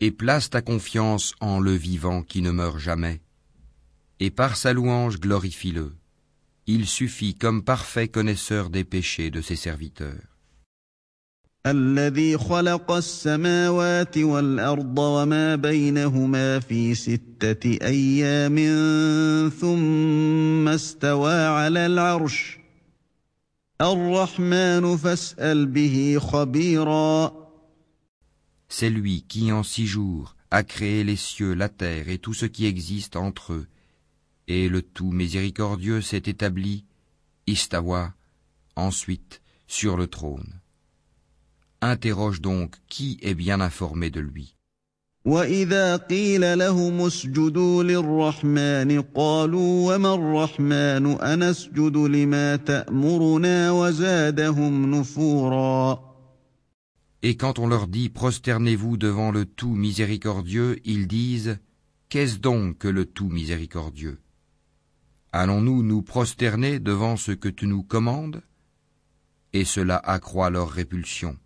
Et 0.00 0.12
place 0.12 0.48
ta 0.48 0.62
confiance 0.62 1.34
en 1.40 1.58
le 1.58 1.72
vivant 1.72 2.22
qui 2.22 2.40
ne 2.40 2.52
meurt 2.52 2.78
jamais 2.78 3.20
Et 4.21 4.31
par 4.31 4.55
sa 4.55 4.73
louange 4.73 5.19
glorifie-le. 5.19 5.93
Il 6.65 6.85
suffit 6.85 7.35
comme 7.35 7.63
parfait 7.63 8.07
connaisseur 8.07 8.69
des 8.69 8.83
péchés 8.83 9.29
de 9.29 9.41
ses 9.41 9.55
serviteurs. 9.55 10.37
الذي 11.65 12.37
خلق 12.37 12.91
السماوات 12.91 14.17
والأرض 14.17 14.99
وما 14.99 15.55
بينهما 15.55 16.59
في 16.59 16.95
ستة 16.95 17.77
أيام 17.81 18.55
ثم 19.49 20.67
استوى 20.67 21.33
على 21.33 21.85
العرش 21.85 22.57
الرحمن 23.81 24.97
فاسأل 24.97 25.65
به 25.65 26.17
خبيرا 26.19 27.47
C'est 28.69 28.89
lui 28.89 29.23
qui 29.27 29.51
en 29.51 29.63
six 29.63 29.87
jours 29.87 30.35
a 30.51 30.63
créé 30.63 31.03
les 31.03 31.15
cieux, 31.15 31.53
la 31.53 31.69
terre 31.69 32.09
et 32.09 32.17
tout 32.17 32.33
ce 32.33 32.45
qui 32.45 32.65
existe 32.65 33.15
entre 33.15 33.53
eux. 33.53 33.67
Et 34.51 34.69
le 34.69 34.81
tout 34.81 35.11
miséricordieux 35.11 36.01
s'est 36.01 36.23
établi, 36.25 36.85
Istawa, 37.47 38.13
ensuite, 38.75 39.41
sur 39.67 39.97
le 39.97 40.07
trône. 40.07 40.61
Interroge 41.81 42.41
donc 42.41 42.75
qui 42.87 43.19
est 43.21 43.35
bien 43.35 43.59
informé 43.61 44.09
de 44.09 44.19
lui. 44.19 44.53
وإذا 45.27 45.95
قيل 45.95 46.59
لهم 46.59 47.01
اسجدوا 47.01 47.83
للرحمن 47.83 49.01
قالوا 49.01 49.95
وما 49.95 50.13
الرحمن 50.13 51.05
أنسجد 51.21 51.97
لما 51.97 52.55
تأمرنا 52.55 53.71
وزادهم 53.71 54.95
نفورا 54.95 56.07
Et 57.23 57.35
quand 57.35 57.59
on 57.59 57.67
leur 57.67 57.87
dit 57.87 58.09
prosternez-vous 58.09 58.95
devant 58.95 59.31
le 59.31 59.45
tout 59.45 59.73
miséricordieux, 59.75 60.79
ils 60.85 61.07
disent 61.07 61.57
Qu'est-ce 62.09 62.37
donc 62.37 62.77
que 62.77 62.87
le 62.87 63.05
tout 63.05 63.27
miséricordieux 63.27 64.19
Allons-nous 65.34 65.82
nous 65.82 66.02
prosterner 66.02 66.78
devant 66.78 67.16
ce 67.16 67.32
que 67.32 67.48
tu 67.48 67.66
nous 67.66 67.82
commandes? 67.82 68.42
Et 69.54 69.64
cela 69.64 69.96
accroît 69.96 70.50
leur 70.50 70.68
répulsion. 70.68 71.38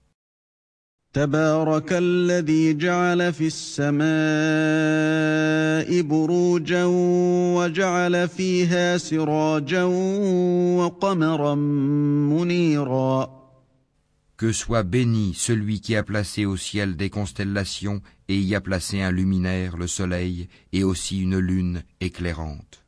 Que 14.36 14.52
soit 14.52 14.82
béni 14.82 15.34
celui 15.34 15.80
qui 15.80 15.94
a 15.96 16.02
placé 16.02 16.44
au 16.44 16.56
ciel 16.56 16.96
des 16.96 17.08
constellations 17.08 18.02
et 18.28 18.36
y 18.36 18.54
a 18.56 18.60
placé 18.60 19.00
un 19.00 19.12
luminaire, 19.12 19.76
le 19.76 19.86
soleil, 19.86 20.48
et 20.72 20.82
aussi 20.82 21.22
une 21.22 21.38
lune 21.38 21.82
éclairante. 22.00 22.85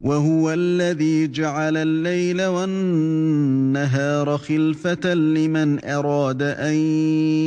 وهو 0.00 0.52
الذي 0.52 1.28
جعل 1.28 1.76
الليل 1.76 2.42
والنهار 2.42 4.38
خلفة 4.38 5.14
لمن 5.14 5.84
أراد 5.84 6.42
أن 6.42 6.74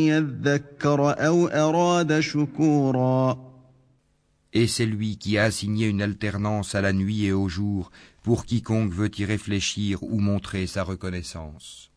يذكر 0.08 1.26
أو 1.28 1.48
أراد 1.48 2.20
شكورا 2.20 3.50
Et 4.52 4.66
c'est 4.66 4.88
lui 4.88 5.18
qui 5.18 5.38
a 5.38 5.44
assigné 5.44 5.86
une 5.86 6.02
alternance 6.02 6.74
à 6.74 6.82
la 6.82 6.92
nuit 6.92 7.26
et 7.26 7.32
au 7.34 7.48
jour 7.48 7.92
pour 8.24 8.46
quiconque 8.46 8.92
veut 8.92 9.12
y 9.16 9.24
réfléchir 9.24 10.02
ou 10.02 10.20
montrer 10.20 10.66
sa 10.66 10.82
reconnaissance. 10.82 11.89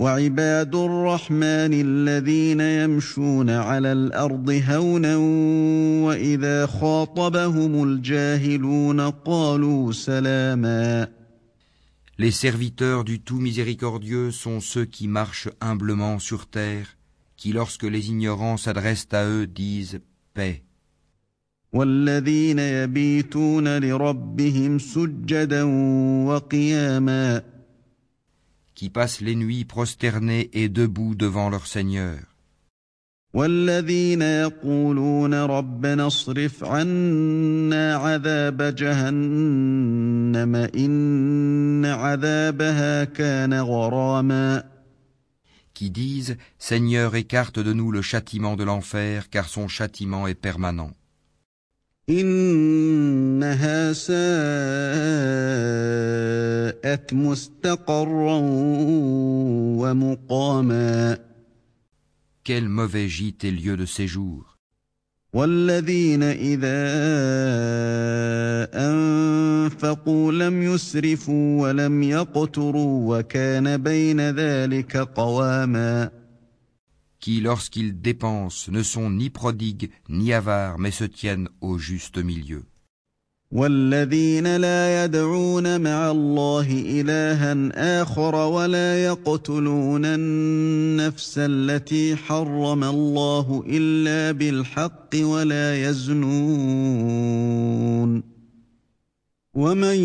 وعباد 0.00 0.74
الرحمن 0.74 1.72
الذين 1.72 2.60
يمشون 2.60 3.50
على 3.50 3.92
الارض 3.92 4.50
هونا 4.68 5.16
واذا 6.06 6.66
خاطبهم 6.66 7.82
الجاهلون 7.84 9.00
قالوا 9.10 9.92
سلاما 9.92 11.08
Les 12.18 12.30
serviteurs 12.30 13.04
du 13.04 13.20
tout 13.20 13.38
miséricordieux 13.38 14.30
sont 14.30 14.60
ceux 14.60 14.86
qui 14.86 15.06
marchent 15.06 15.50
humblement 15.60 16.18
sur 16.18 16.46
terre, 16.46 16.96
qui 17.36 17.52
lorsque 17.52 17.84
les 17.84 18.08
ignorants 18.08 18.56
s'adressent 18.56 19.12
à 19.12 19.24
eux 19.26 19.46
disent 19.46 20.00
paix. 20.34 20.62
والذين 21.72 22.58
يبيتون 22.58 23.78
لربهم 23.78 24.78
سجدا 24.78 25.62
وقياما 26.26 27.42
qui 28.74 28.90
passent 28.90 29.20
les 29.20 29.34
nuits 29.34 29.64
prosternés 29.64 30.50
et 30.52 30.68
debout 30.68 31.14
devant 31.14 31.50
leur 31.50 31.66
Seigneur. 31.66 32.18
والذين 33.34 34.22
يقولون 34.22 35.34
ربنا 35.34 36.06
اصرف 36.06 36.64
عنا 36.64 37.96
عذاب 37.96 38.74
جهنم 38.74 40.56
إن 40.56 41.84
عذابها 41.84 43.04
كان 43.04 43.54
غراما 43.54 44.64
qui 45.74 45.90
disent 45.90 46.36
Seigneur 46.58 47.14
écarte 47.16 47.58
de 47.58 47.74
nous 47.74 47.90
le 47.90 48.00
châtiment 48.00 48.56
de 48.56 48.64
l'enfer 48.64 49.28
car 49.28 49.48
son 49.48 49.68
châtiment 49.68 50.26
est 50.26 50.34
permanent. 50.34 50.92
إنها 52.09 53.93
ساءت 53.93 54.13
مستقرا 57.13 58.39
ومقاما 59.81 61.17
Quel 62.43 62.67
mauvais 62.69 63.07
gîte 63.07 63.43
et 63.43 63.51
lieu 63.51 63.77
de 63.77 63.85
séjour. 63.85 64.51
والذين 65.33 66.23
إذا 66.23 66.81
أنفقوا 68.73 70.31
لم 70.31 70.63
يسرفوا 70.63 71.61
ولم 71.61 72.03
يقتروا 72.03 73.17
وكان 73.17 73.77
بين 73.77 74.21
ذلك 74.21 74.97
قواما 74.97 76.09
qui, 77.20 77.40
lorsqu'ils 77.40 78.00
dépensent, 78.00 78.70
ne 78.70 78.82
sont 78.82 79.10
ni 79.10 79.30
prodigues 79.30 79.90
ni 80.08 80.32
avares, 80.32 80.78
mais 80.78 80.90
se 80.90 81.04
tiennent 81.04 81.48
au 81.60 81.78
juste 81.78 82.18
milieu. 82.18 82.64
والذين 83.52 84.56
لا 84.56 85.04
يدعون 85.04 85.80
مع 85.80 86.10
الله 86.10 86.66
إلها 86.70 88.02
آخر 88.02 88.34
ولا 88.34 89.04
يقتلون 89.04 90.04
النفس 90.04 91.34
التي 91.38 92.16
حرم 92.16 92.84
الله 92.84 93.64
إلا 93.66 94.32
بالحق 94.32 95.10
ولا 95.14 95.88
يزنون 95.90 97.16
ومن 99.54 99.96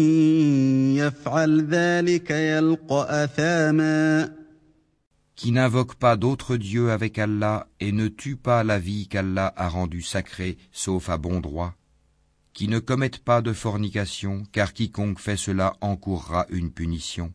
يفعل 0.96 1.66
ذلك 1.66 2.32
يلقى 2.32 3.24
أثاما 3.24 4.32
qui 5.37 5.53
n'invoque 5.53 5.95
pas 5.97 6.17
d'autre 6.17 6.57
Dieu 6.57 6.91
avec 6.91 7.19
Allah 7.19 7.69
et 7.79 7.93
ne 7.93 8.09
tue 8.09 8.37
pas 8.37 8.65
la 8.65 8.79
vie 8.79 9.07
qu'Allah 9.07 9.53
a 9.57 9.69
rendue 9.69 10.03
sacrée, 10.03 10.57
sauf 10.73 11.11
à 11.11 11.19
bon 11.19 11.41
droit, 11.41 11.75
qui 12.55 12.69
ne 12.69 12.79
commettent 12.79 13.23
pas 13.23 13.43
de 13.43 13.53
fornication, 13.53 14.45
car 14.51 14.73
quiconque 14.73 15.21
fait 15.21 15.37
cela 15.37 15.77
encourra 15.83 16.47
une 16.49 16.71
punition. 16.71 17.35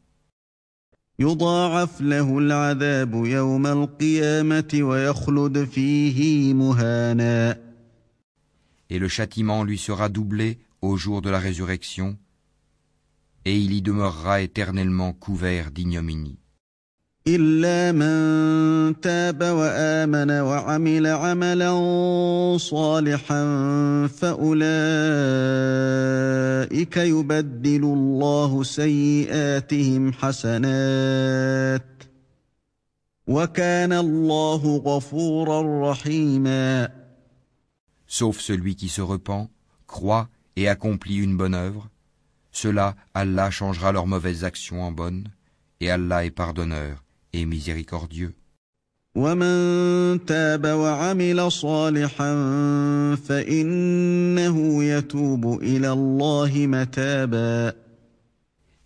Et 8.90 9.00
le 9.00 9.08
châtiment 9.08 9.64
lui 9.64 9.78
sera 9.78 10.10
doublé 10.10 10.58
au 10.82 10.98
jour 10.98 11.22
de 11.22 11.30
la 11.30 11.38
résurrection, 11.38 12.18
et 13.46 13.56
il 13.56 13.74
y 13.74 13.84
demeurera 13.84 14.42
éternellement 14.42 15.14
couvert 15.14 15.70
d'ignominie. 15.70 16.40
إلا 17.27 17.91
من 17.91 19.01
تاب 19.01 19.43
وآمن 19.43 20.31
وعمل 20.31 21.07
عملا 21.07 21.71
صالحا 22.57 23.43
فأولئك 24.07 24.57
يبدل 26.97 27.84
الله 27.84 28.63
سيئاتهم 28.63 30.13
حسنات 30.13 31.86
وكان 33.27 33.93
الله 33.93 34.77
غفورا 34.77 35.91
رحيما 35.91 36.89
Sauf 38.07 38.41
celui 38.41 38.75
qui 38.75 38.89
se 38.89 38.99
repent, 39.01 39.49
croit 39.88 40.27
et 40.57 40.67
accomplit 40.67 41.17
une 41.17 41.38
bonne 41.38 41.53
œuvre, 41.53 41.88
cela 42.51 42.95
Allah 43.13 43.51
changera 43.51 43.91
leurs 43.93 44.07
mauvaises 44.07 44.43
actions 44.43 44.81
en 44.84 44.91
bonnes, 44.91 45.29
et 45.79 45.89
Allah 45.89 46.25
est 46.25 46.31
pardonneur, 46.31 47.03
et 47.34 47.46
miséricordieux. 47.46 48.34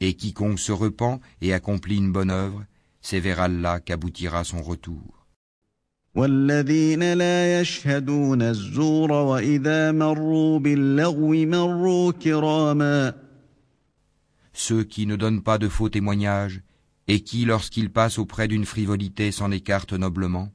Et 0.01 0.13
quiconque 0.13 0.59
se 0.59 0.71
repent 0.71 1.19
et 1.41 1.53
accomplit 1.53 1.97
une 1.97 2.11
bonne 2.11 2.31
œuvre, 2.31 2.65
c'est 3.01 3.19
vers 3.19 3.39
Allah 3.39 3.79
qu'aboutira 3.79 4.43
son 4.43 4.63
retour. 4.63 5.27
Ceux 14.53 14.83
qui 14.83 15.05
ne 15.05 15.15
donnent 15.17 15.43
pas 15.43 15.57
de 15.57 15.67
faux 15.67 15.89
témoignages 15.89 16.61
et 17.07 17.21
qui, 17.21 17.45
lorsqu'il 17.45 17.91
passe 17.91 18.17
auprès 18.17 18.47
d'une 18.47 18.65
frivolité, 18.65 19.31
s'en 19.31 19.51
écarte 19.51 19.93
noblement. 19.93 20.51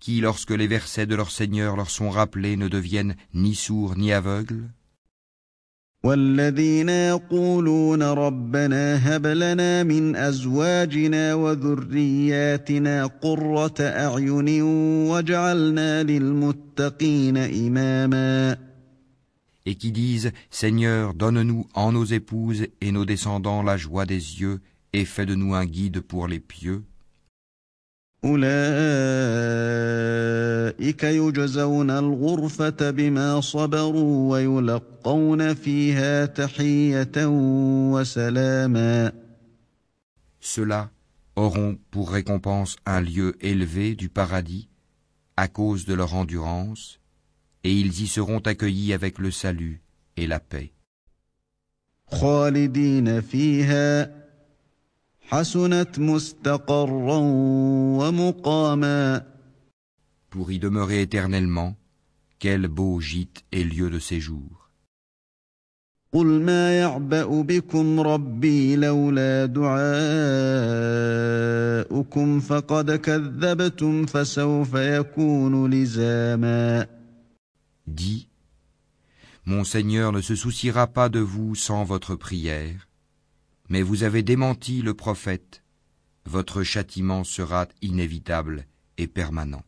Qui, 0.00 0.20
lorsque 0.22 0.50
les 0.50 0.66
versets 0.66 1.06
de 1.06 1.14
leur 1.14 1.30
Seigneur 1.30 1.76
leur 1.76 1.90
sont 1.90 2.08
rappelés, 2.08 2.56
ne 2.56 2.68
deviennent 2.68 3.16
ni 3.34 3.54
sourds 3.54 3.98
ni 3.98 4.12
aveugles. 4.12 4.70
والذين 6.05 6.89
يقولون 6.89 8.03
ربنا 8.03 9.15
هب 9.15 9.27
لنا 9.27 9.83
من 9.83 10.15
ازواجنا 10.15 11.33
وذرياتنا 11.33 13.05
قرة 13.05 13.75
اعين 13.81 14.61
واجعلنا 15.09 16.03
للمتقين 16.03 17.37
اماما 17.37 18.57
Et 19.67 19.73
qui 19.73 19.91
disent 19.91 20.31
Seigneur, 20.51 21.15
donne-nous 21.15 21.65
en 21.73 21.91
nos 21.91 22.05
épouses 22.05 22.67
et 22.81 22.91
nos 22.91 23.03
descendants 23.03 23.63
la 23.63 23.77
joie 23.77 24.05
des 24.05 24.39
yeux 24.39 24.59
et 24.93 25.05
fais 25.05 25.25
de 25.25 25.33
nous 25.33 25.55
un 25.55 25.65
guide 25.65 26.01
pour 26.01 26.27
les 26.27 26.39
pieux. 26.39 26.83
أولئك 28.25 28.45
يجزون 31.03 31.89
الغرفة 31.89 32.89
بما 32.91 33.41
صبروا 33.41 34.31
ويلقون 34.31 35.53
فيها 35.53 36.25
تحية 36.25 37.25
وسلاما 37.91 39.11
Ceux-là 40.39 40.89
auront 41.35 41.77
pour 41.91 42.11
récompense 42.11 42.75
un 42.85 43.01
lieu 43.01 43.35
élevé 43.41 43.95
du 43.95 44.09
paradis 44.09 44.69
à 45.37 45.47
cause 45.47 45.85
de 45.85 45.93
leur 45.93 46.13
endurance, 46.15 46.99
et 47.63 47.73
ils 47.73 48.01
y 48.03 48.07
seront 48.07 48.39
accueillis 48.39 48.93
avec 48.93 49.17
le 49.17 49.31
salut 49.31 49.81
et 50.17 50.27
la 50.27 50.39
paix. 50.39 50.71
Pour 60.29 60.51
y 60.51 60.59
demeurer 60.59 61.01
éternellement, 61.01 61.75
quel 62.39 62.67
beau 62.67 62.99
gîte 63.01 63.43
et 63.51 63.63
lieu 63.63 63.89
de 63.89 63.99
séjour. 63.99 64.65
قل 66.13 66.41
ما 66.41 66.79
يعبأ 66.79 67.41
بكم 67.41 67.99
ربي 67.99 68.75
لولا 68.75 69.45
دعاؤكم 69.45 69.79
فقد 72.39 72.91
كذبتم 72.91 74.05
فسوف 74.05 74.73
يكون 74.73 75.71
لزاما 75.71 76.87
Dis, 77.87 78.27
mon 79.45 79.63
Seigneur 79.63 80.11
ne 80.13 80.21
se 80.21 80.35
souciera 80.35 80.87
pas 80.87 81.09
de 81.09 81.19
vous 81.19 81.53
sans 81.53 81.83
votre 81.83 82.15
prière, 82.15 82.87
mais 83.70 83.82
vous 83.82 84.02
avez 84.02 84.22
démenti 84.22 84.82
le 84.82 84.94
prophète, 84.94 85.62
votre 86.26 86.62
châtiment 86.62 87.24
sera 87.24 87.68
inévitable 87.80 88.66
et 88.98 89.06
permanent. 89.06 89.62